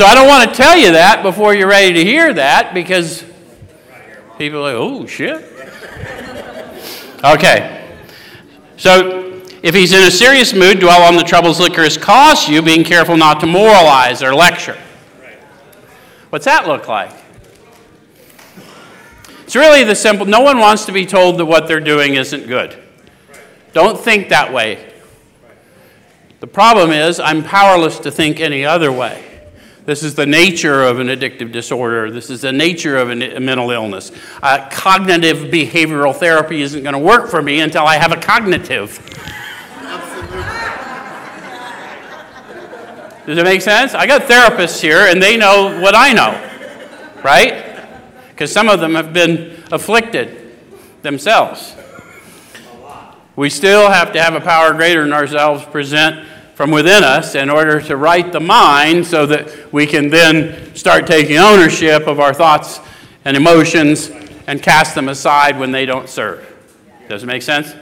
So 0.00 0.06
I 0.06 0.14
don't 0.14 0.28
want 0.28 0.48
to 0.48 0.56
tell 0.56 0.78
you 0.78 0.92
that 0.92 1.22
before 1.22 1.54
you're 1.54 1.68
ready 1.68 1.92
to 1.92 2.02
hear 2.02 2.32
that 2.32 2.72
because 2.72 3.22
people 4.38 4.66
are 4.66 4.72
like, 4.72 4.74
oh, 4.74 5.04
shit. 5.04 5.44
Okay. 7.22 7.86
So 8.78 9.42
if 9.62 9.74
he's 9.74 9.92
in 9.92 10.02
a 10.02 10.10
serious 10.10 10.54
mood, 10.54 10.80
dwell 10.80 11.02
on 11.02 11.16
the 11.16 11.22
troubles 11.22 11.60
liquor 11.60 11.82
has 11.82 11.98
caused 11.98 12.48
you, 12.48 12.62
being 12.62 12.82
careful 12.82 13.18
not 13.18 13.40
to 13.40 13.46
moralize 13.46 14.22
or 14.22 14.34
lecture. 14.34 14.78
What's 16.30 16.46
that 16.46 16.66
look 16.66 16.88
like? 16.88 17.12
It's 19.42 19.54
really 19.54 19.84
the 19.84 19.94
simple 19.94 20.24
no 20.24 20.40
one 20.40 20.60
wants 20.60 20.86
to 20.86 20.92
be 20.92 21.04
told 21.04 21.36
that 21.36 21.44
what 21.44 21.68
they're 21.68 21.78
doing 21.78 22.14
isn't 22.14 22.46
good. 22.46 22.74
Don't 23.74 24.00
think 24.00 24.30
that 24.30 24.50
way. 24.50 24.94
The 26.40 26.46
problem 26.46 26.90
is, 26.90 27.20
I'm 27.20 27.44
powerless 27.44 27.98
to 27.98 28.10
think 28.10 28.40
any 28.40 28.64
other 28.64 28.90
way. 28.90 29.26
This 29.90 30.04
is 30.04 30.14
the 30.14 30.24
nature 30.24 30.84
of 30.84 31.00
an 31.00 31.08
addictive 31.08 31.50
disorder. 31.50 32.12
This 32.12 32.30
is 32.30 32.42
the 32.42 32.52
nature 32.52 32.96
of 32.96 33.10
a 33.10 33.40
mental 33.40 33.72
illness. 33.72 34.12
Uh, 34.40 34.68
cognitive 34.70 35.50
behavioral 35.50 36.14
therapy 36.14 36.62
isn't 36.62 36.84
going 36.84 36.92
to 36.92 36.98
work 37.00 37.28
for 37.28 37.42
me 37.42 37.58
until 37.58 37.84
I 37.84 37.96
have 37.96 38.12
a 38.12 38.16
cognitive. 38.16 38.98
Does 43.26 43.36
it 43.36 43.42
make 43.42 43.62
sense? 43.62 43.92
I 43.94 44.06
got 44.06 44.22
therapists 44.22 44.80
here, 44.80 45.08
and 45.08 45.20
they 45.20 45.36
know 45.36 45.80
what 45.80 45.96
I 45.96 46.12
know, 46.12 47.20
right? 47.24 47.66
because 48.28 48.52
some 48.52 48.68
of 48.68 48.78
them 48.78 48.94
have 48.94 49.12
been 49.12 49.60
afflicted 49.72 50.56
themselves. 51.02 51.74
We 53.34 53.50
still 53.50 53.90
have 53.90 54.12
to 54.12 54.22
have 54.22 54.36
a 54.36 54.40
power 54.40 54.72
greater 54.72 55.02
than 55.02 55.12
ourselves 55.12 55.64
present 55.64 56.24
from 56.60 56.70
within 56.70 57.02
us 57.02 57.34
in 57.34 57.48
order 57.48 57.80
to 57.80 57.96
right 57.96 58.32
the 58.32 58.38
mind 58.38 59.06
so 59.06 59.24
that 59.24 59.72
we 59.72 59.86
can 59.86 60.10
then 60.10 60.76
start 60.76 61.06
taking 61.06 61.38
ownership 61.38 62.06
of 62.06 62.20
our 62.20 62.34
thoughts 62.34 62.80
and 63.24 63.34
emotions 63.34 64.10
and 64.46 64.62
cast 64.62 64.94
them 64.94 65.08
aside 65.08 65.58
when 65.58 65.72
they 65.72 65.86
don't 65.86 66.06
serve. 66.06 66.46
Does 67.08 67.22
it 67.22 67.26
make 67.26 67.40
sense? 67.40 67.74